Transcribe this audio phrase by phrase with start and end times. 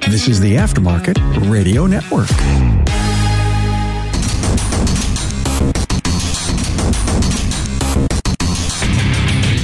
[0.00, 2.30] This is the Aftermarket Radio Network.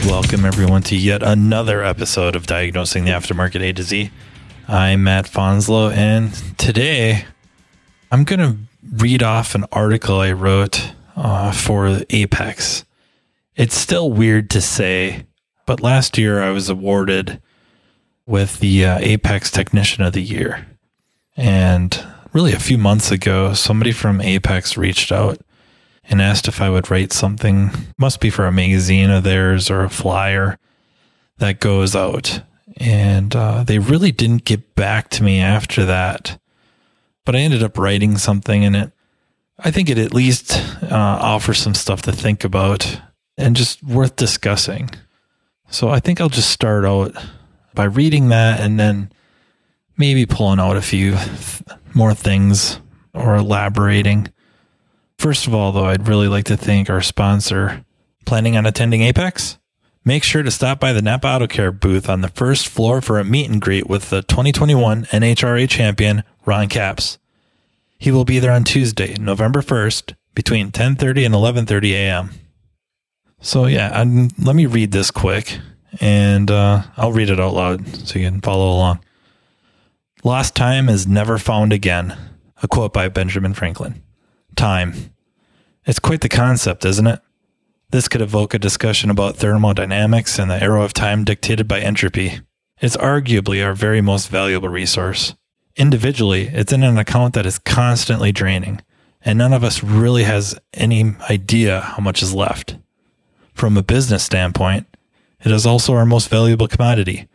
[0.06, 4.10] Welcome, everyone, to yet another episode of Diagnosing the Aftermarket A to Z.
[4.66, 7.24] I'm Matt Fanslow, and today
[8.10, 8.56] I'm going to
[9.02, 12.84] read off an article I wrote uh, for AAPEX.
[13.56, 15.26] It's still weird to say,
[15.66, 17.40] but last year I was awarded
[18.28, 20.66] with the uh, AAPEX Technician of the Year.
[21.36, 25.40] And really, a few months ago, somebody from AAPEX reached out
[26.04, 29.82] and asked if I would write something, must be for a magazine of theirs or
[29.82, 30.58] a flyer
[31.38, 32.42] that goes out.
[32.76, 36.38] And uh, they really didn't get back to me after that.
[37.24, 38.92] But I ended up writing something in it.
[39.58, 40.52] I think it at least
[40.82, 43.00] uh, offers some stuff to think about
[43.36, 44.90] and just worth discussing.
[45.70, 47.14] So I think I'll just start out
[47.78, 49.08] by reading that and then
[49.96, 51.16] maybe pulling out a few
[51.94, 52.80] more things
[53.14, 54.32] or elaborating.
[55.16, 57.84] First of all, though, I'd really like to thank our sponsor.
[58.26, 59.58] Planning on attending AAPEX?
[60.04, 63.20] Make sure to stop by the Napa Auto Care booth on the first floor for
[63.20, 67.18] a meet and greet with the 2021 NHRA champion, Ron Capps.
[67.96, 72.30] He will be there on Tuesday, November 1st, between 10:30 and 11:30 a.m.
[73.40, 75.60] So yeah, I'm, let me read this quick,
[76.00, 79.00] and uh, I'll read it out loud so you can follow along.
[80.24, 82.16] Lost time is never found again.
[82.62, 84.02] A quote by Benjamin Franklin.
[84.56, 85.12] Time.
[85.86, 87.20] It's quite the concept, isn't it?
[87.90, 92.40] This could evoke a discussion about thermodynamics and the arrow of time dictated by entropy.
[92.80, 95.34] It's arguably our very most valuable resource.
[95.76, 98.82] Individually, it's in an account that is constantly draining,
[99.22, 102.76] and none of us really has any idea how much is left.
[103.54, 104.86] From a business standpoint,
[105.44, 107.28] it is also our most valuable commodity,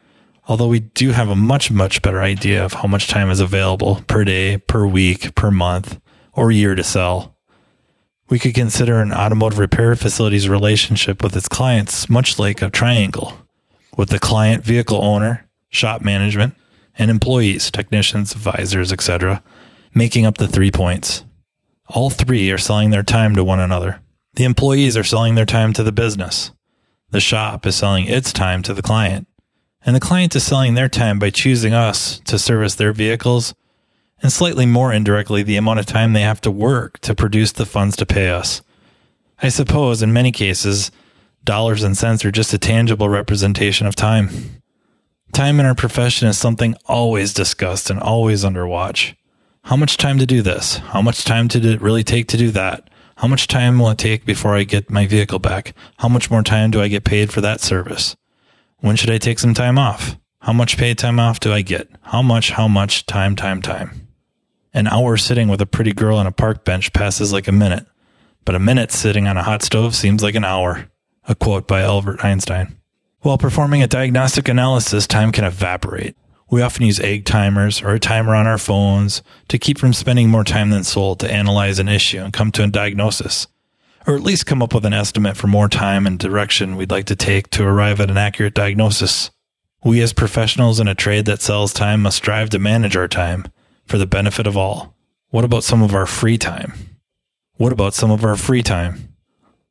[0.48, 4.02] although we do have a much, much better idea of how much time is available
[4.08, 6.00] per day, per week, per month,
[6.34, 7.38] or year to sell.
[8.30, 13.38] We could consider an automotive repair facility's relationship with its clients much like a triangle,
[13.96, 16.56] with the client vehicle owner, shop management,
[16.98, 19.44] and employees, technicians, advisors, etc.,
[19.94, 21.24] making up the three points.
[21.88, 24.02] All three are selling their time to one another.
[24.36, 26.52] The employees are selling their time to the business.
[27.14, 29.28] The shop is selling its time to the client.
[29.86, 33.54] And the client is selling their time by choosing us to service their vehicles
[34.24, 37.68] and slightly more indirectly the amount of time they have to work to produce the
[37.68, 38.64] funds to pay us.
[39.44, 40.90] I suppose in many cases,
[41.44, 44.30] dollars and cents are just a tangible representation of time.
[45.34, 49.16] Time in our profession is something always discussed and always under watch.
[49.66, 50.78] How much time to do this?
[50.78, 52.90] How much time did it really take to do that?
[53.18, 55.74] How much time will it take before I get my vehicle back?
[55.98, 58.16] How much more time do I get paid for that service?
[58.80, 60.18] When should I take some time off?
[60.40, 61.90] How much paid time off do I get?
[62.02, 64.08] How much, how much, time, time, time.
[64.74, 67.86] An hour sitting with a pretty girl on a park bench passes like a minute,
[68.44, 70.90] but a minute sitting on a hot stove seems like an hour.
[71.28, 72.76] A quote by Albert Einstein.
[73.22, 76.18] While performing a diagnostic analysis, time can evaporate.
[76.54, 80.30] We often use egg timers or a timer on our phones to keep from spending
[80.30, 83.48] more time than sold to analyze an issue and come to a diagnosis,
[84.06, 87.06] or at least come up with an estimate for more time and direction we'd like
[87.06, 89.32] to take to arrive at an accurate diagnosis.
[89.84, 93.48] We as professionals in a trade that sells time must strive to manage our time
[93.88, 94.96] for the benefit of all.
[95.30, 96.74] What about some of our free time?
[97.56, 99.16] What about some of our free time?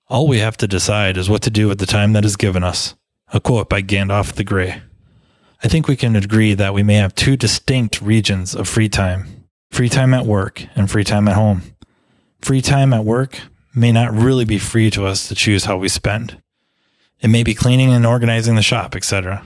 [0.08, 2.64] All we have to decide is what to do with the time that is given
[2.64, 2.96] us.
[3.32, 4.82] A quote by Gandalf the Grey.
[5.64, 9.46] I think we can agree that we may have two distinct regions of free time
[9.70, 11.62] free time at work and free time at home.
[12.42, 13.40] Free time at work
[13.74, 16.42] may not really be free to us to choose how we spend.
[17.20, 19.42] It may be cleaning and organizing the shop, etc.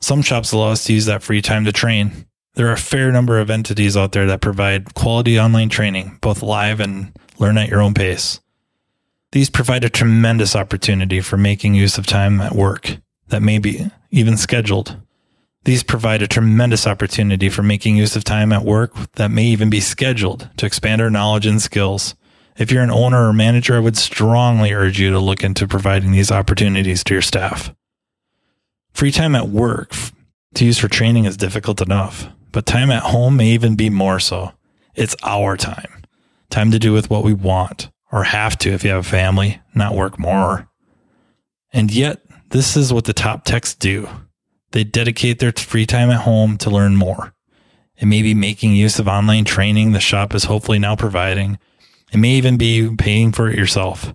[0.00, 2.26] Some shops allow us to use that free time to train,
[2.56, 6.42] there are a fair number of entities out there that provide quality online training, both
[6.42, 8.40] live and learn at your own pace.
[9.32, 12.96] These provide a tremendous opportunity for making use of time at work
[13.28, 14.96] that may be even scheduled.
[15.66, 19.68] These provide a tremendous opportunity for making use of time at work that may even
[19.68, 22.14] be scheduled to expand our knowledge and skills.
[22.56, 26.12] If you're an owner or manager, I would strongly urge you to look into providing
[26.12, 27.74] these opportunities to your staff.
[28.94, 29.94] Free time at work
[30.54, 34.18] to use for training is difficult enough but time at home may even be more
[34.18, 34.50] so.
[34.94, 36.06] It's our time.
[36.48, 39.60] Time to do with what we want or have to if you have a family,
[39.74, 40.66] not work more.
[41.74, 44.08] And yet, this is what the top techs do.
[44.72, 47.34] They dedicate their free time at home to learn more.
[47.96, 51.58] It may be making use of online training the shop is hopefully now providing.
[52.12, 54.14] It may even be paying for it yourself.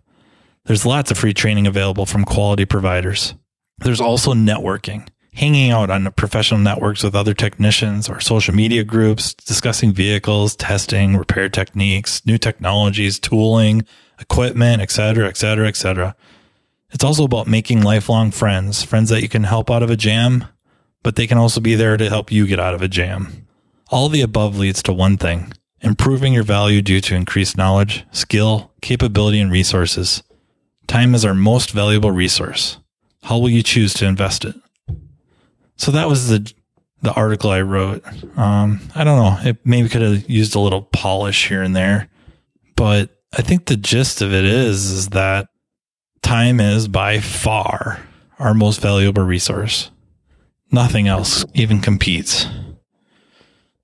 [0.66, 3.34] There's lots of free training available from quality providers.
[3.80, 9.34] There's also networking hanging out on professional networks with other technicians or social media groups,
[9.34, 13.86] discussing vehicles, testing, repair techniques, new technologies, tooling,
[14.20, 16.16] equipment, etc., etc., etc.
[16.92, 20.46] It's also about making lifelong friends, friends that you can help out of a jam,
[21.04, 23.48] but they can also be there to help you get out of a jam.
[23.90, 28.72] All the above leads to one thing improving your value due to increased knowledge, skill,
[28.82, 30.22] capability, and resources.
[30.88, 32.78] Time is our most valuable resource.
[33.24, 34.56] How will you choose to invest it?
[35.78, 36.52] So that was the
[37.02, 38.06] the article I wrote.
[38.38, 39.50] Um, I don't know.
[39.50, 42.10] It maybe could have used a little polish here and there,
[42.76, 45.48] but I think the gist of it is is that
[46.32, 48.00] time is by far
[48.40, 49.92] our most valuable resource.
[50.72, 52.48] Nothing else even competes.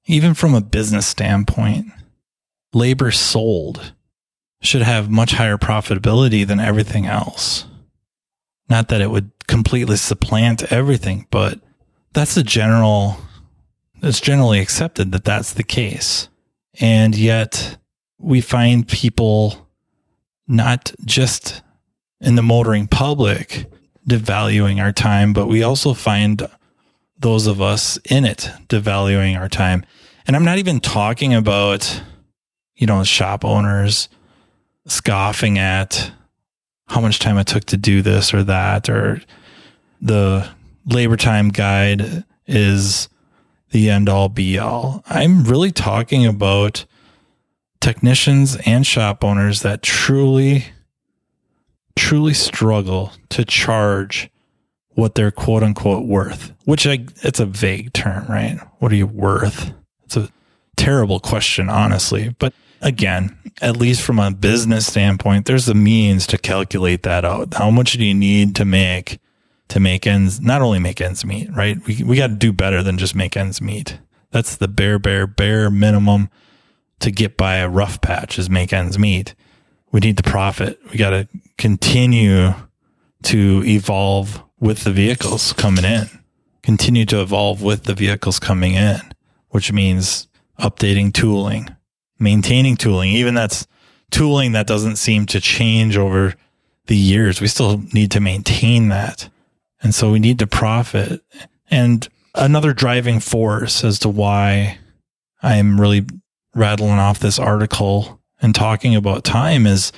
[0.05, 1.87] Even from a business standpoint,
[2.71, 3.91] labor sold
[4.61, 7.65] should have much higher profitability than everything else.
[8.69, 11.59] Not that it would completely supplant everything, but
[12.13, 13.17] that's the general,
[14.01, 16.29] it's generally accepted that that's the case.
[16.79, 17.75] And yet
[18.17, 19.67] we find people
[20.47, 21.61] not just
[22.19, 23.65] in the motoring public
[24.07, 26.47] devaluing our time, but we also find
[27.19, 29.85] those of us in it devaluing our time.
[30.25, 32.01] And I'm not even talking about,
[32.75, 34.09] you know, shop owners
[34.85, 36.11] scoffing at
[36.87, 39.21] how much time it took to do this or that, or
[40.01, 40.49] the
[40.85, 43.09] labor time guide is
[43.71, 45.03] the end all be all.
[45.07, 46.85] I'm really talking about
[47.81, 50.65] technicians and shop owners that truly,
[51.97, 54.29] truly struggle to charge
[54.89, 58.59] what they're quote unquote worth, which I, it's a vague term, right?
[58.79, 59.71] What are you worth?
[60.05, 60.29] It's a
[60.75, 62.35] terrible question, honestly.
[62.39, 67.53] But again, at least from a business standpoint, there's a means to calculate that out.
[67.55, 69.19] How much do you need to make
[69.69, 71.77] to make ends, not only make ends meet, right?
[71.85, 73.99] We, we got to do better than just make ends meet.
[74.31, 76.29] That's the bare, bare, bare minimum
[76.99, 79.35] to get by a rough patch is make ends meet.
[79.91, 80.79] We need the profit.
[80.91, 82.53] We got to continue
[83.23, 86.07] to evolve with the vehicles coming in,
[86.63, 88.99] continue to evolve with the vehicles coming in,
[89.49, 90.27] which means
[90.59, 91.69] updating tooling,
[92.19, 93.11] maintaining tooling.
[93.11, 93.67] Even that's
[94.11, 96.35] tooling that doesn't seem to change over
[96.87, 97.41] the years.
[97.41, 99.29] We still need to maintain that.
[99.81, 101.21] And so we need to profit.
[101.69, 104.79] And another driving force as to why
[105.41, 106.05] I'm really
[106.55, 109.91] rattling off this article and talking about time is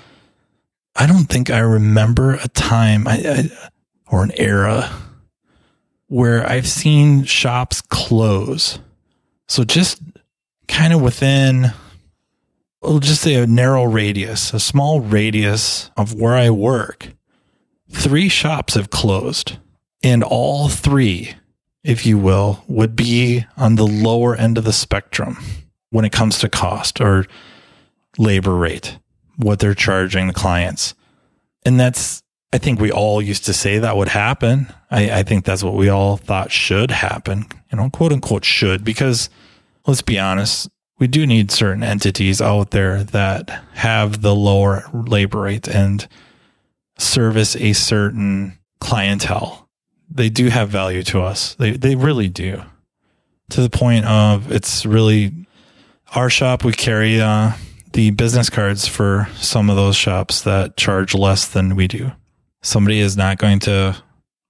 [0.95, 3.69] I don't think I remember a time I, I,
[4.07, 4.91] or an era
[6.07, 8.79] where I've seen shops close.
[9.47, 10.01] So just
[10.67, 11.73] kind of within,
[12.81, 17.09] we'll just say a narrow radius, a small radius of where I work,
[17.91, 19.57] three shops have closed.
[20.01, 21.35] And all three,
[21.83, 25.37] if you will, would be on the lower end of the spectrum
[25.91, 27.25] when it comes to cost or
[28.19, 28.99] labor rate,
[29.37, 30.93] what they're charging the clients.
[31.65, 32.21] And that's,
[32.53, 34.71] I think we all used to say that would happen.
[34.91, 38.83] I, I think that's what we all thought should happen, you know, quote unquote should,
[38.83, 39.29] because
[39.87, 40.69] let's be honest,
[40.99, 46.07] we do need certain entities out there that have the lower labor rate and
[46.97, 49.69] service a certain clientele
[50.09, 51.55] they do have value to us.
[51.55, 52.61] They they really do.
[53.51, 55.33] To the point of it's really
[56.15, 56.63] our shop.
[56.63, 57.53] We carry uh,
[57.93, 62.11] the business cards for some of those shops that charge less than we do.
[62.61, 64.01] Somebody is not going to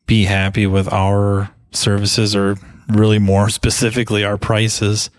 [0.05, 5.09] be happy with our services or really more specifically our prices.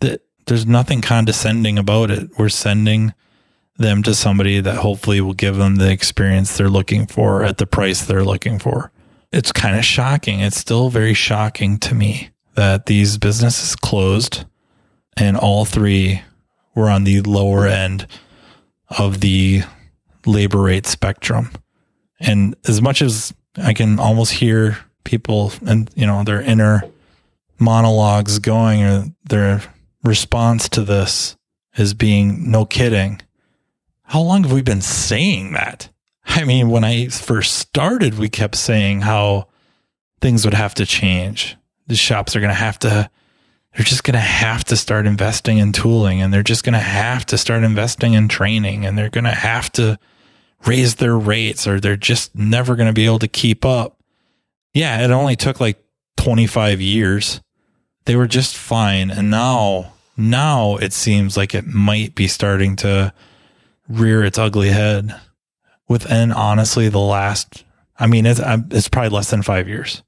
[0.00, 2.30] That there's nothing condescending about it.
[2.38, 3.14] We're sending
[3.76, 7.66] them to somebody that hopefully will give them the experience they're looking for at the
[7.66, 8.92] price they're looking for
[9.32, 10.40] it's kind of shocking.
[10.40, 14.44] It's still very shocking to me that these businesses closed
[15.16, 16.22] and all three
[16.74, 18.06] were on the lower end
[18.88, 19.62] of the
[20.26, 21.50] labor rate spectrum.
[22.20, 26.82] And as much as I can almost hear people and, you know, their inner
[27.58, 29.62] monologues going or their
[30.02, 31.36] response to this
[31.76, 33.20] is being no kidding.
[34.04, 35.88] How long have we been saying that?
[36.24, 39.48] I mean, when I first started, we kept saying how
[40.20, 41.56] things would have to change.
[41.86, 43.10] The shops are going to have to,
[43.74, 46.78] they're just going to have to start investing in tooling and they're just going to
[46.78, 49.98] have to start investing in training and they're going to have to
[50.66, 53.98] raise their rates or they're just never going to be able to keep up.
[54.74, 55.82] Yeah, it only took like
[56.18, 57.40] 25 years.
[58.04, 59.10] They were just fine.
[59.10, 63.12] And now, now it seems like it might be starting to
[63.88, 65.18] rear its ugly head
[65.88, 67.64] within honestly the last,
[67.98, 70.02] I mean, it's, it's probably less than five years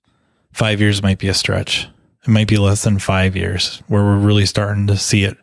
[0.54, 1.88] five years might be a stretch.
[2.26, 5.36] It might be less than five years where we're really starting to see it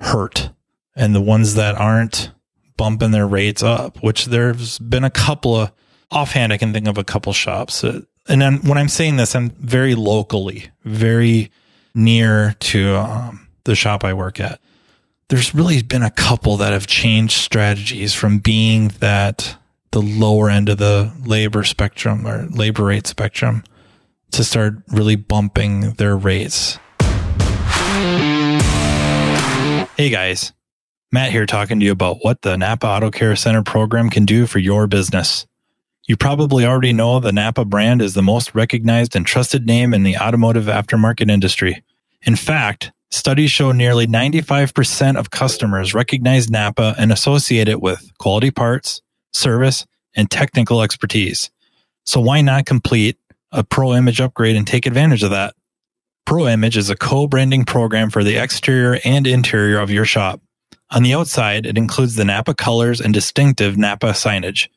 [0.00, 0.50] hurt.
[0.94, 2.30] And the ones that aren't
[2.76, 5.72] bumping their rates up, which there's been a couple of
[6.10, 7.82] offhand, I can think of a couple shops.
[7.82, 11.50] And then when I'm saying this, I'm very locally, very
[11.94, 14.60] near to um, the shop I work at.
[15.28, 19.56] There's really been a couple that have changed strategies from being that
[19.90, 23.64] the lower end of the labor spectrum or labor rate spectrum
[24.32, 26.78] to start really bumping their rates.
[29.96, 30.52] Hey guys,
[31.10, 34.46] Matt here talking to you about what the Napa Auto Care Center program can do
[34.46, 35.46] for your business.
[36.06, 40.04] You probably already know the Napa brand is the most recognized and trusted name in
[40.04, 41.82] the automotive aftermarket industry.
[42.22, 48.50] In fact, studies show nearly 95% of customers recognize Napa and associate it with quality
[48.50, 51.50] parts, service, and technical expertise.
[52.04, 53.18] So why not complete
[53.52, 55.54] a Pro Image upgrade and take advantage of that?
[56.26, 60.40] Pro Image is a co-branding program for the exterior and interior of your shop.
[60.90, 64.68] On the outside, it includes the Napa colors and distinctive Napa signage.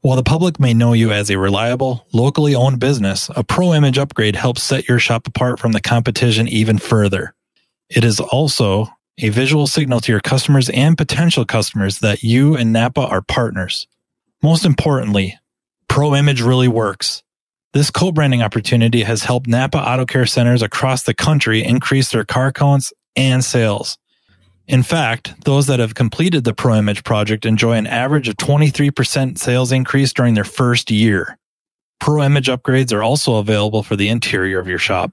[0.00, 3.98] While the public may know you as a reliable, locally owned business, a Pro Image
[3.98, 7.34] upgrade helps set your shop apart from the competition even further.
[7.88, 8.86] It is also
[9.18, 13.88] a visual signal to your customers and potential customers that you and Napa are partners.
[14.42, 15.36] Most importantly,
[15.88, 17.24] Pro Image really works.
[17.74, 22.24] This co branding opportunity has helped Napa Auto Care centers across the country increase their
[22.24, 23.98] car counts and sales.
[24.66, 29.72] In fact, those that have completed the ProImage project enjoy an average of 23% sales
[29.72, 31.38] increase during their first year.
[32.02, 35.12] ProImage upgrades are also available for the interior of your shop.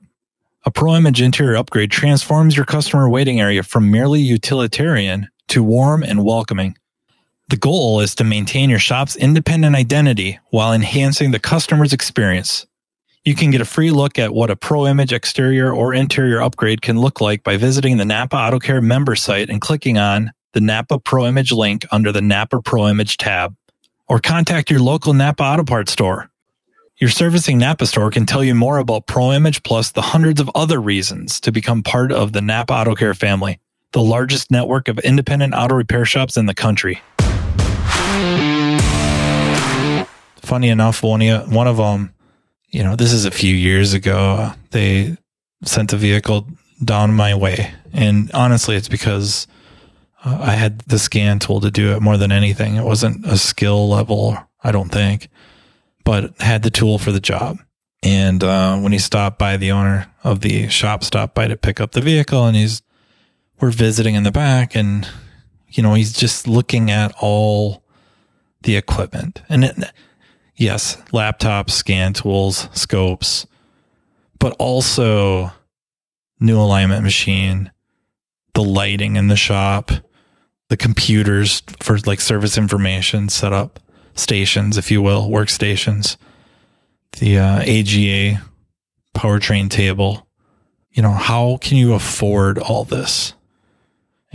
[0.65, 6.23] A ProImage interior upgrade transforms your customer waiting area from merely utilitarian to warm and
[6.23, 6.77] welcoming.
[7.47, 12.65] The goal is to maintain your shop's independent identity while enhancing the customer's experience.
[13.23, 16.81] You can get a free look at what a Pro Image exterior or interior upgrade
[16.81, 20.61] can look like by visiting the Napa Auto Care member site and clicking on the
[20.61, 23.55] Napa Pro Image link under the Napa Pro Image tab.
[24.07, 26.31] Or contact your local Napa Auto Parts store.
[26.97, 30.49] Your servicing Napa store can tell you more about Pro Image plus the hundreds of
[30.55, 33.59] other reasons to become part of the Napa Auto Care family,
[33.95, 37.01] the largest network of independent auto repair shops in the country.
[40.41, 42.11] Funny enough, one of, one of them
[42.75, 44.51] you know, this is a few years ago.
[44.71, 45.15] They
[45.63, 46.45] sent a vehicle
[46.83, 47.73] down my way.
[47.93, 49.47] And honestly, it's because
[50.25, 52.75] uh, I had the scan tool to do it more than anything.
[52.75, 55.29] It wasn't a skill level, I don't think,
[56.03, 57.59] but had the tool for the job.
[58.03, 61.79] And uh, when he stopped by, the owner of the shop stopped by to pick
[61.79, 62.81] up the vehicle, and he's
[63.59, 65.07] we're visiting in the back, and
[65.69, 67.83] you know he's just looking at all
[68.63, 69.77] the equipment, and it,
[70.55, 73.45] yes, laptops, scan tools, scopes,
[74.39, 75.51] but also
[76.39, 77.71] new alignment machine,
[78.53, 79.91] the lighting in the shop,
[80.69, 83.79] the computers for like service information, set up
[84.15, 86.17] stations, if you will, workstations,
[87.19, 88.41] the uh, AGA
[89.15, 90.27] powertrain table.
[90.91, 93.33] You know, how can you afford all this?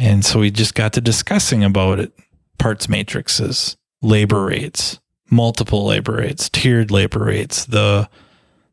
[0.00, 2.10] And so we just got to discussing about it
[2.58, 4.98] parts matrices, labor rates,
[5.30, 8.08] multiple labor rates, tiered labor rates, the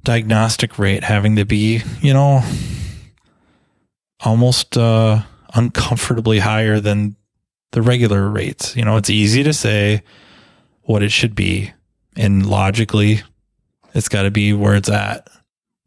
[0.06, 2.42] diagnostic rate having to be, you know,
[4.22, 5.22] almost uh,
[5.54, 7.18] uncomfortably higher than
[7.74, 8.74] the regular rates.
[8.78, 10.04] You know, it's easy to say
[10.84, 11.74] what it should be,
[12.16, 13.22] and logically,
[13.94, 15.28] it's got to be where it's at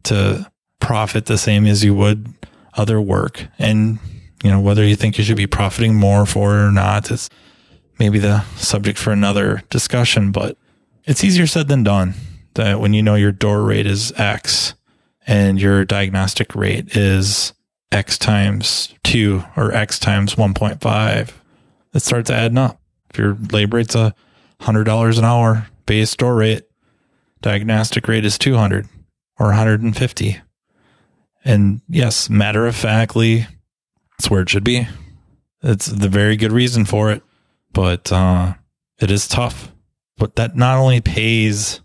[0.02, 2.30] to profit the same as you would
[2.74, 3.46] other work.
[3.58, 3.98] And,
[4.42, 7.28] you know, whether you think you should be profiting more for it or not, it's
[7.98, 10.56] maybe the subject for another discussion, but
[11.04, 12.14] it's easier said than done
[12.54, 14.74] that when you know your door rate is X
[15.26, 17.52] and your diagnostic rate is
[17.92, 21.32] X times two or X times 1.5,
[21.92, 22.80] it starts adding up.
[23.10, 24.14] If your labor rate's a
[24.60, 26.62] hundred dollars an hour base door rate,
[27.42, 28.86] diagnostic rate is 200
[29.38, 30.40] or 150.
[31.44, 33.46] And yes, matter of factly,
[34.20, 34.86] it's where it should be.
[35.62, 37.22] It's the very good reason for it,
[37.72, 38.54] but uh,
[38.98, 39.72] it is tough
[40.20, 41.80] but that not only pays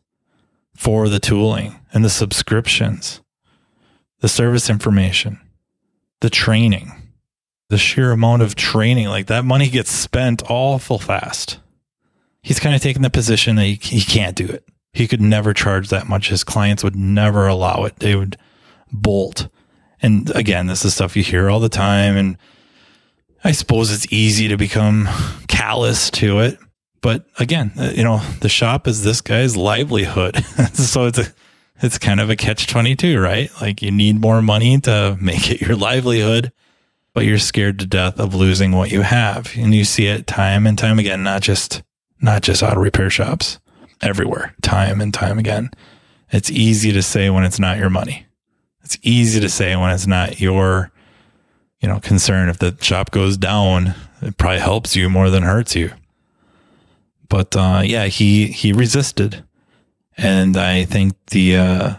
[0.75, 3.21] for the tooling and the subscriptions,
[4.19, 5.39] the service information,
[6.19, 6.91] the training,
[7.69, 11.59] the sheer amount of training, like that money gets spent awful fast.
[12.43, 14.67] He's kind of taken the position that he, he can't do it.
[14.91, 16.29] He could never charge that much.
[16.29, 17.95] His clients would never allow it.
[17.99, 18.37] They would
[18.91, 19.47] bolt.
[20.01, 22.17] And again, this is stuff you hear all the time.
[22.17, 22.37] And
[23.43, 25.07] I suppose it's easy to become
[25.47, 26.59] callous to it.
[27.01, 30.43] But again, uh, you know, the shop is this guy's livelihood.
[30.73, 31.27] so it's a
[31.81, 33.51] it's kind of a catch 22, right?
[33.61, 36.51] Like you need more money to make it your livelihood,
[37.13, 39.51] but you're scared to death of losing what you have.
[39.57, 41.83] And you see it time and time again, not just,
[42.21, 43.59] not just auto repair shops
[44.01, 45.69] everywhere, time and time again.
[46.31, 48.25] It's easy to say when it's not your money.
[48.85, 50.91] It's easy to say when it's not your,
[51.79, 52.49] you know, concern.
[52.49, 55.91] If the shop goes down, it probably helps you more than hurts you.
[57.27, 59.43] But uh, yeah, he he resisted,
[60.17, 61.95] and I think the uh,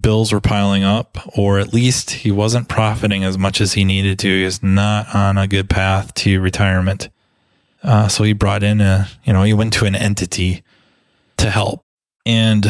[0.00, 4.18] bills were piling up, or at least he wasn't profiting as much as he needed
[4.20, 4.28] to.
[4.28, 7.10] He was not on a good path to retirement.
[7.82, 10.62] Uh, so he brought in a, you know, he went to an entity
[11.36, 11.84] to help.
[12.24, 12.66] And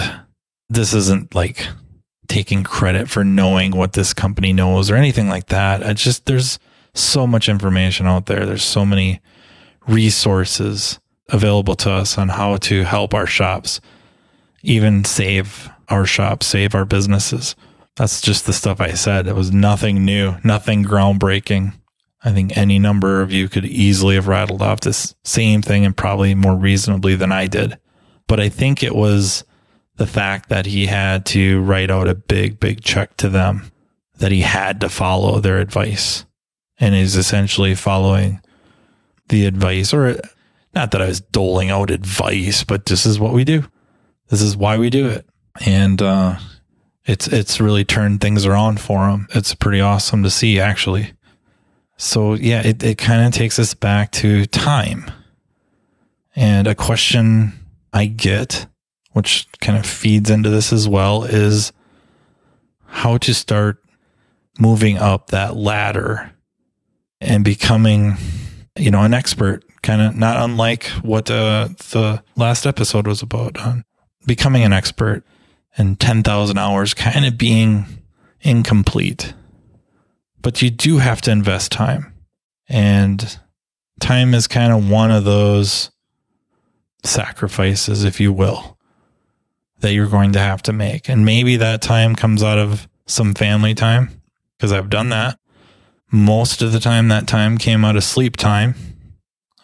[0.69, 1.69] this isn't like
[2.33, 5.85] taking credit for knowing what this company knows or anything like that.
[5.85, 6.59] I just, there's
[6.95, 8.47] so much information out there.
[8.47, 9.21] There's so many
[9.87, 10.99] resources
[11.29, 13.83] available to us on how to help our shops,
[14.63, 17.55] even save our shops, save our businesses.
[17.97, 19.27] That's just the stuff I said.
[19.27, 21.75] It was nothing new, nothing groundbreaking.
[22.25, 25.95] I think any number of you could easily have rattled off this same thing and
[25.95, 27.79] probably more reasonably than I did.
[28.27, 29.45] But I think it was
[30.03, 33.71] the fact that he had to write out a big, big check to them,
[34.17, 36.27] that he had to follow their advice
[36.81, 38.41] and is essentially following
[39.29, 40.21] the advice or
[40.75, 43.63] not that I was doling out advice, but this is what we do.
[44.27, 45.25] This is why we do it.
[45.65, 46.37] And, uh,
[47.05, 49.29] it's, it's really turned things around for him.
[49.31, 51.13] It's pretty awesome to see actually.
[51.97, 55.09] So yeah, it, it kind of takes us back to time
[56.35, 57.53] and a question
[57.93, 58.67] I get,
[59.13, 61.73] which kind of feeds into this as well, is
[62.87, 63.83] how to start
[64.59, 66.33] moving up that ladder
[67.21, 68.17] and becoming,
[68.77, 73.59] you know, an expert, kind of not unlike what uh, the last episode was about
[73.59, 73.85] on
[74.27, 75.25] becoming an expert
[75.77, 77.87] and 10,000 hours kind of being
[78.41, 79.35] incomplete.
[80.41, 82.13] But you do have to invest time.
[82.69, 83.39] And
[84.01, 85.91] time is kind of one of those
[87.05, 88.79] sacrifices, if you will,
[89.83, 91.09] that you're going to have to make.
[91.09, 94.23] And maybe that time comes out of some family time
[94.57, 95.39] because I've done that.
[96.11, 98.75] Most of the time, that time came out of sleep time.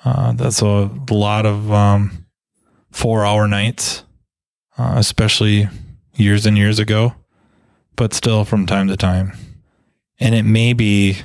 [0.04, 2.26] Uh, that's a lot of um,
[2.90, 4.04] four hour nights,
[4.76, 5.68] uh, especially
[6.14, 7.14] years and years ago,
[7.96, 9.32] but still from time to time.
[10.20, 11.18] And it may be,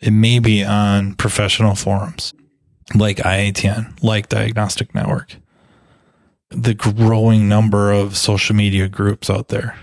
[0.00, 2.32] it may be on professional forums
[2.94, 5.36] like IATN, like Diagnostic Network,
[6.50, 9.78] the growing number of social media groups out there.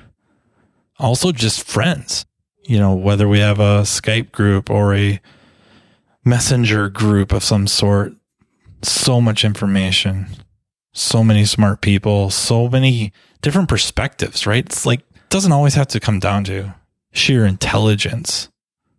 [0.99, 2.25] Also, just friends,
[2.63, 5.19] you know, whether we have a Skype group or a
[6.23, 8.13] messenger group of some sort,
[8.81, 10.27] so much information,
[10.93, 14.65] so many smart people, so many different perspectives, right?
[14.65, 16.73] It's like, it doesn't always have to come down to
[17.11, 18.49] sheer intelligence,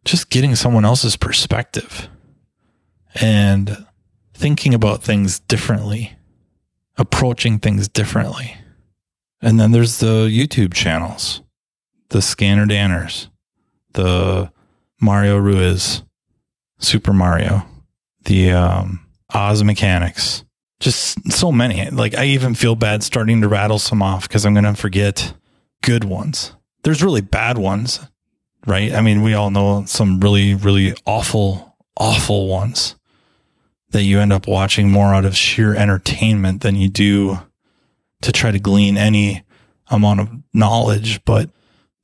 [0.05, 2.09] just getting someone else's perspective.
[3.21, 3.87] And
[4.35, 6.17] thinking about things differently,
[6.97, 8.57] approaching things differently.
[9.41, 11.43] And then there's the YouTube channels,
[12.09, 13.29] the Scanner Danners,
[13.93, 14.51] the
[15.01, 16.03] Mario Ruiz,
[16.79, 17.67] Super Mario,
[18.25, 20.45] the um, Oz Mechanics,
[20.81, 21.91] just so many.
[21.91, 25.35] Like I even feel bad starting to rattle some off because I'm going to forget
[25.83, 26.55] good ones.
[26.83, 28.01] There's really bad ones,
[28.67, 28.93] right?
[28.93, 32.97] I mean, we all know some really, really awful, awful ones
[33.95, 37.39] that you end up watching more out of sheer entertainment than you do
[38.23, 39.45] to try to glean any
[39.87, 41.25] amount of knowledge.
[41.25, 41.49] But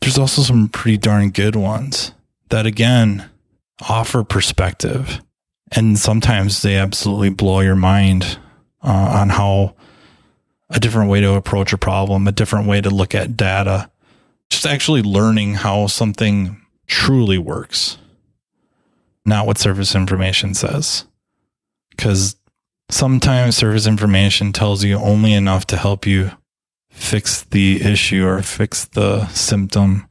[0.01, 2.13] there's also some pretty darn good ones
[2.51, 3.29] that again
[3.89, 5.21] offer perspective.
[5.73, 8.39] And sometimes they absolutely blow your mind
[8.85, 9.75] uh, on how
[10.69, 13.91] a different way to approach a problem, a different way to look at data,
[14.49, 17.99] just actually learning how something truly works,
[19.25, 21.05] not what service information says
[22.01, 22.35] because
[22.89, 26.31] sometimes service information tells you only enough to help you
[26.89, 30.09] fix the issue or fix the symptom,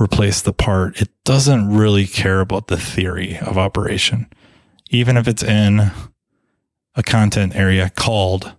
[0.00, 0.98] replace the part.
[0.98, 4.26] It doesn't really care about the theory of operation,
[4.88, 5.90] even if it's in
[6.94, 8.54] a content area called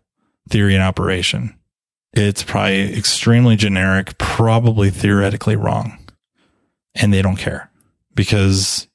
[0.48, 1.58] theory and operation.
[2.14, 5.98] It's probably extremely generic, probably theoretically wrong.
[6.94, 7.72] And they don't care
[8.14, 8.88] because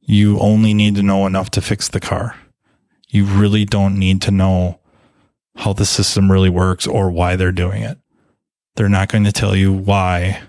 [0.00, 2.36] you only need to know enough to fix the car
[3.10, 4.80] you really don't need to know
[5.56, 7.98] how the system really works or why they're doing it.
[8.76, 10.40] They're not going to tell you why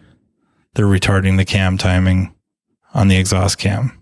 [0.76, 2.34] they're retarding the cam timing
[2.94, 3.98] on the exhaust cam.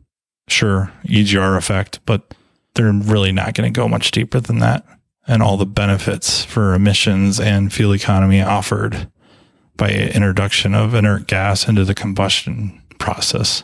[0.48, 2.34] Sure, EGR effect, but
[2.76, 4.86] they're really not going to go much deeper than that.
[5.28, 9.10] And all the benefits for emissions and fuel economy offered
[9.76, 13.64] by introduction of inert gas into the combustion process.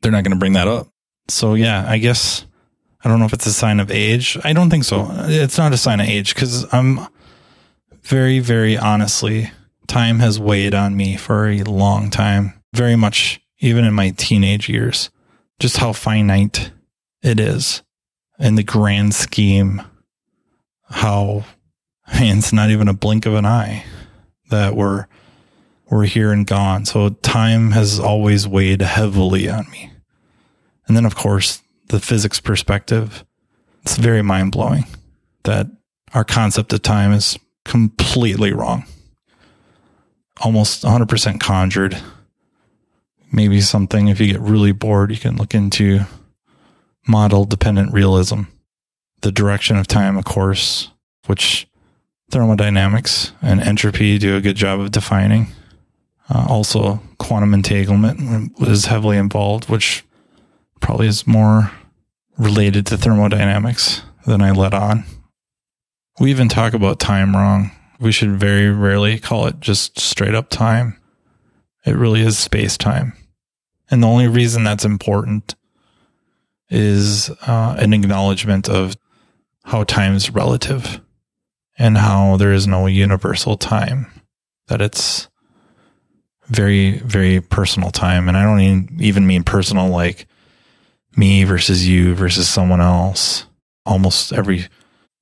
[0.00, 0.88] They're not going to bring that up.
[1.28, 2.46] So yeah, I guess
[3.04, 4.38] I don't know if it's a sign of age.
[4.44, 5.08] I don't think so.
[5.10, 7.00] It's not a sign of age because I'm
[8.02, 9.50] very, very honestly,
[9.86, 12.54] time has weighed on me for a long time.
[12.74, 15.10] Very much, even in my teenage years,
[15.58, 16.70] just how finite
[17.22, 17.82] it is
[18.38, 19.82] in the grand scheme.
[20.88, 21.44] How
[22.06, 23.84] I mean, it's not even a blink of an eye
[24.50, 25.06] that we're
[25.90, 26.84] we're here and gone.
[26.84, 29.92] So time has always weighed heavily on me.
[30.86, 33.24] And then, of course, the physics perspective,
[33.82, 34.84] it's very mind blowing
[35.44, 35.66] that
[36.14, 38.84] our concept of time is completely wrong.
[40.40, 41.96] Almost 100% conjured.
[43.30, 46.00] Maybe something, if you get really bored, you can look into
[47.06, 48.42] model dependent realism.
[49.22, 50.90] The direction of time, of course,
[51.26, 51.66] which
[52.30, 55.48] thermodynamics and entropy do a good job of defining.
[56.28, 60.04] Uh, also, quantum entanglement is heavily involved, which
[60.82, 61.70] probably is more
[62.36, 65.04] related to thermodynamics than I let on.
[66.20, 67.70] We even talk about time wrong.
[67.98, 70.98] We should very rarely call it just straight up time.
[71.86, 73.14] It really is space time.
[73.90, 75.54] And the only reason that's important
[76.68, 78.96] is uh, an acknowledgement of
[79.64, 81.00] how time's relative
[81.78, 84.10] and how there is no universal time,
[84.68, 85.28] that it's
[86.46, 88.28] very, very personal time.
[88.28, 90.26] And I don't even mean personal like
[91.16, 93.46] me versus you versus someone else.
[93.84, 94.68] Almost every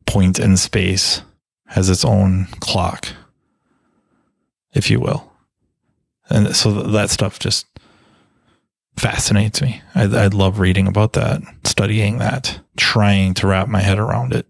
[0.07, 1.23] point in space
[1.67, 3.09] has its own clock,
[4.73, 5.33] if you will.
[6.29, 7.67] And so that stuff just
[8.97, 9.83] fascinates me.
[9.95, 14.47] I, I love reading about that, studying that, trying to wrap my head around it.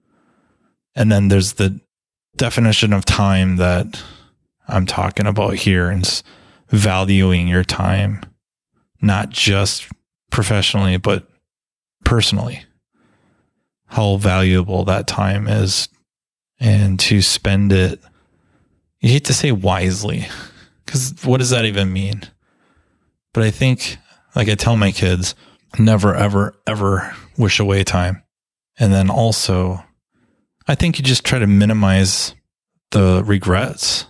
[0.94, 1.80] And then there's the
[2.36, 4.02] definition of time that
[4.66, 6.22] I'm talking about here and
[6.68, 8.22] valuing your time,
[9.00, 9.86] not just
[10.30, 11.29] professionally, but
[12.10, 12.64] personally,
[13.86, 15.88] how valuable that time is
[16.58, 18.00] and to spend it.
[18.98, 20.26] You hate to say wisely
[20.84, 22.22] because what does that even mean?
[23.32, 23.96] But I think,
[24.34, 25.36] like I tell my kids,
[25.78, 28.24] never, ever, ever wish away time.
[28.76, 29.84] And then also,
[30.66, 32.34] I think you just try to minimize
[32.90, 34.06] the regrets.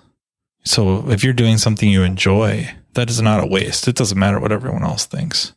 [0.64, 3.88] So if you're doing something you enjoy, that is not a waste.
[3.88, 5.52] It doesn't matter what everyone else thinks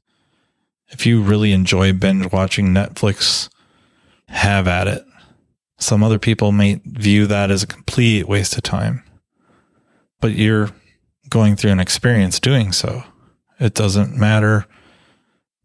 [0.94, 3.50] if you really enjoy binge watching Netflix,
[4.30, 5.04] have at it.
[5.78, 9.04] Some other people may view that as a complete waste of time,
[10.22, 10.70] but you're
[11.30, 13.04] going through an experience doing so.
[13.60, 14.66] It doesn't matter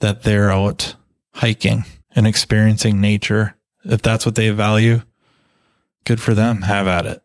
[0.01, 0.97] that they're out
[1.35, 1.85] hiking
[2.17, 3.55] and experiencing nature.
[3.85, 5.03] If that's what they value,
[6.05, 6.63] good for them.
[6.63, 7.23] Have at it.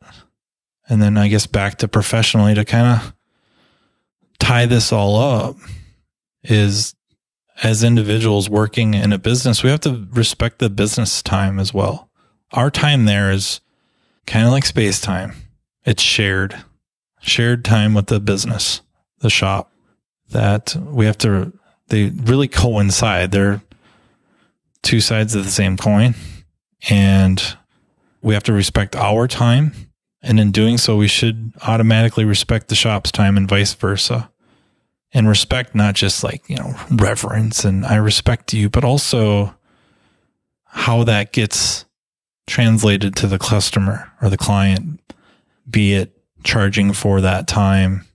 [0.88, 3.14] And then I guess back to professionally to kind of
[4.40, 5.56] tie this all up
[6.44, 6.94] is
[7.62, 12.10] as individuals working in a business, we have to respect the business time as well.
[12.52, 13.62] Our time there is
[14.26, 15.34] kind of like space time.
[15.86, 16.64] It's shared,
[17.22, 18.82] shared time with the business,
[19.20, 19.72] the shop
[20.30, 21.54] that we have to,
[21.88, 23.32] they really coincide.
[23.32, 23.62] They're
[24.82, 26.16] two sides of the same coin
[26.90, 27.56] and
[28.22, 29.74] we have to respect our time.
[30.22, 34.32] And in doing so, we should automatically respect the shop's time and vice versa
[35.14, 39.56] and respect not just like you know reverence and i respect you but also
[40.66, 41.86] how that gets
[42.48, 45.00] translated to the customer or the client
[45.70, 48.06] be it charging for that time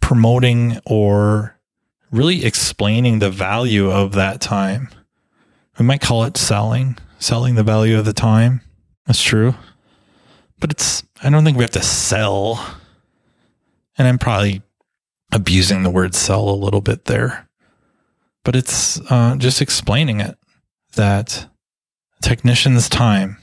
[0.00, 1.58] promoting or
[2.12, 4.88] really explaining the value of that time.
[5.78, 8.60] We might call it selling selling the value of the time.
[9.06, 9.54] That's true.
[10.60, 12.64] But it's i don't think we have to sell.
[13.98, 14.62] And i'm probably
[15.36, 17.46] abusing the word sell a little bit there,
[18.42, 20.38] but it's uh, just explaining it
[20.94, 21.46] that
[22.22, 23.36] technician's time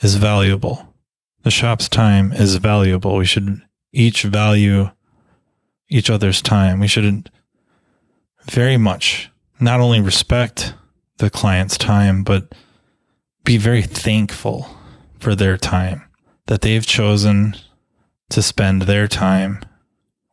[0.00, 0.94] is valuable.
[1.42, 3.16] The shop's time is valuable.
[3.16, 3.60] We should
[3.92, 4.90] each value
[5.88, 6.78] each other's time.
[6.78, 7.30] We should
[8.44, 10.74] very much not only respect
[11.18, 12.54] the client's time, but
[13.42, 14.68] be very thankful
[15.18, 16.04] for their time
[16.46, 17.56] that they've chosen
[18.30, 19.60] to spend their time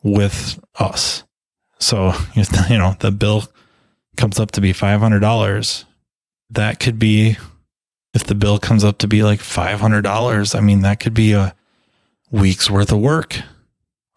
[0.04, 1.24] with us.
[1.80, 3.44] So, you know, the bill
[4.18, 5.86] comes up to be $500.
[6.52, 7.38] That could be,
[8.14, 11.56] if the bill comes up to be like $500, I mean, that could be a
[12.30, 13.42] week's worth of work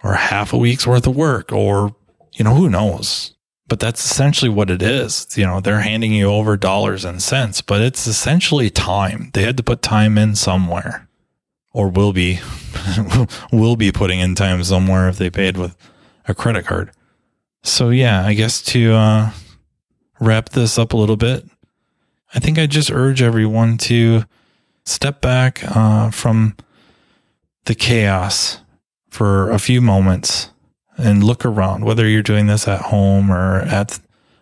[0.03, 1.95] or half a week's worth of work or,
[2.33, 3.35] you know, who knows?
[3.67, 5.27] But that's essentially what it is.
[5.37, 9.31] You know, they're handing you over dollars and cents, but it's essentially time.
[9.33, 11.09] They had to put time in somewhere.
[11.75, 12.41] Or will be
[13.53, 15.77] will be putting in time somewhere if they paid with
[16.27, 16.91] a credit card.
[17.63, 19.31] So yeah, I guess to uh,
[20.21, 21.45] wrap this up a little bit,
[22.35, 24.25] I think I just urge everyone to
[24.87, 26.57] step back uh, from
[27.65, 28.61] the chaos
[29.09, 30.51] for a few moments
[30.97, 33.99] and look around, whether you're doing this at home or at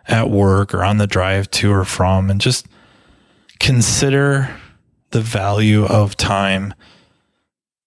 [0.08, 2.66] at work or on the drive to or from, and just
[3.60, 4.54] consider
[5.10, 6.74] the value of time,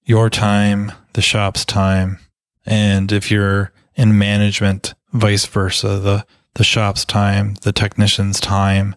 [0.05, 2.19] your time, the shop's time,
[2.65, 8.95] and if you're in management, vice versa, the the shop's time, the technician's time,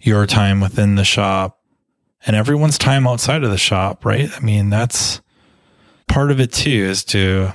[0.00, 1.60] your time within the shop,
[2.26, 4.28] and everyone's time outside of the shop, right?
[4.36, 5.20] I mean, that's
[6.08, 7.52] part of it too, is to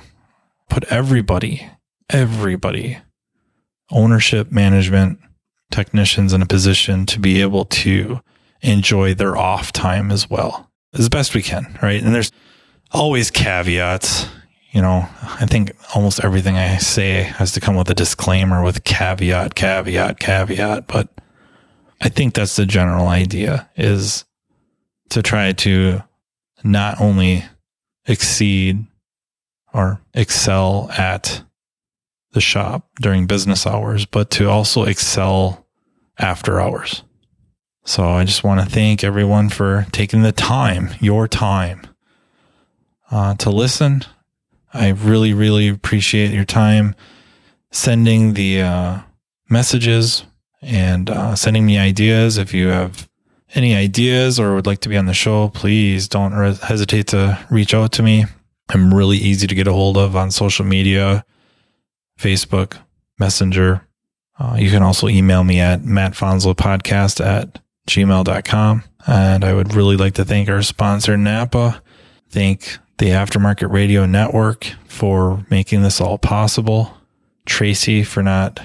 [0.70, 1.68] put everybody,
[2.08, 2.98] everybody,
[3.90, 5.18] ownership, management,
[5.70, 8.20] technicians in a position to be able to
[8.62, 12.02] enjoy their off time as well as best we can, right?
[12.02, 12.32] And there's
[12.92, 14.26] always caveats
[14.76, 18.84] you know, I think almost everything I say has to come with a disclaimer with
[18.84, 20.86] caveat, caveat, caveat.
[20.86, 21.08] But
[22.02, 24.26] I think that's the general idea is
[25.08, 26.04] to try to
[26.62, 27.42] not only
[28.04, 28.86] exceed
[29.72, 31.42] or excel at
[32.32, 35.66] the shop during business hours, but to also excel
[36.18, 37.02] after hours.
[37.86, 41.86] So I just want to thank everyone for taking the time, your time,
[43.10, 44.04] uh, to listen
[44.76, 46.94] I really, really appreciate your time
[47.70, 48.98] sending the uh,
[49.48, 50.24] messages
[50.60, 52.36] and uh, sending me ideas.
[52.36, 53.08] If you have
[53.54, 57.72] any ideas or would like to be on the show, please don't hesitate to reach
[57.72, 58.26] out to me.
[58.68, 61.24] I'm really easy to get a hold of on social media,
[62.18, 62.76] Facebook,
[63.18, 63.86] Messenger.
[64.38, 68.84] Uh, you can also email me at mattfanslowpodcast at gmail.com.
[69.06, 71.80] And I would really like to thank our sponsor, Napa.
[72.28, 76.96] Thank the Aftermarket Radio Network for making this all possible,
[77.44, 78.60] Tracy for not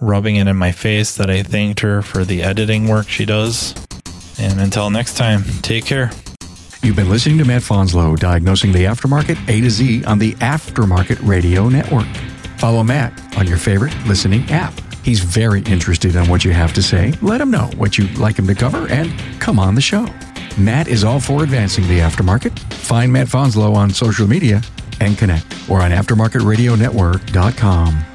[0.00, 3.74] rubbing it in my face that I thanked her for the editing work she does.
[4.38, 6.10] And until next time, take care.
[6.82, 11.26] You've been listening to Matt Fanslow diagnosing the aftermarket A to Z on the Aftermarket
[11.26, 12.08] Radio Network.
[12.58, 14.74] Follow Matt on your favorite listening app.
[15.04, 17.12] He's very interested in what you have to say.
[17.22, 20.06] Let him know what you'd like him to cover and come on the show.
[20.58, 22.58] Matt is all for advancing the aftermarket.
[22.72, 24.62] Find Matt Fanslow on social media
[25.00, 28.09] and connect or on aftermarketradionetwork.com.